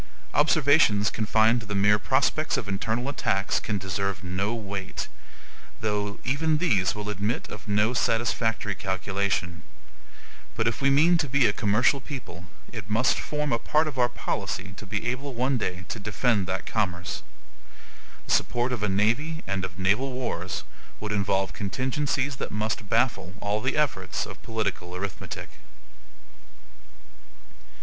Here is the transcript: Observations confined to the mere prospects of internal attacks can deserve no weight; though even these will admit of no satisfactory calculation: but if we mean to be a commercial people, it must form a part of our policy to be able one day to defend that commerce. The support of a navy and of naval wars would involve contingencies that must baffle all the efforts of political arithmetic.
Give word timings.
Observations 0.33 1.11
confined 1.11 1.59
to 1.59 1.65
the 1.67 1.75
mere 1.75 1.99
prospects 1.99 2.57
of 2.57 2.67
internal 2.67 3.07
attacks 3.07 3.59
can 3.59 3.77
deserve 3.77 4.23
no 4.23 4.51
weight; 4.55 5.07
though 5.79 6.17
even 6.23 6.57
these 6.57 6.95
will 6.95 7.07
admit 7.07 7.47
of 7.49 7.67
no 7.67 7.93
satisfactory 7.93 8.73
calculation: 8.73 9.61
but 10.55 10.67
if 10.67 10.81
we 10.81 10.89
mean 10.89 11.19
to 11.19 11.29
be 11.29 11.45
a 11.45 11.53
commercial 11.53 12.01
people, 12.01 12.47
it 12.73 12.89
must 12.89 13.19
form 13.19 13.53
a 13.53 13.59
part 13.59 13.87
of 13.87 13.99
our 13.99 14.09
policy 14.09 14.73
to 14.75 14.87
be 14.87 15.05
able 15.05 15.35
one 15.35 15.59
day 15.59 15.85
to 15.87 15.99
defend 15.99 16.47
that 16.47 16.65
commerce. 16.65 17.21
The 18.25 18.31
support 18.31 18.71
of 18.73 18.81
a 18.81 18.89
navy 18.89 19.43
and 19.45 19.63
of 19.63 19.77
naval 19.77 20.13
wars 20.13 20.63
would 20.99 21.11
involve 21.11 21.53
contingencies 21.53 22.37
that 22.37 22.49
must 22.49 22.89
baffle 22.89 23.35
all 23.39 23.61
the 23.61 23.77
efforts 23.77 24.25
of 24.25 24.41
political 24.41 24.95
arithmetic. 24.95 25.59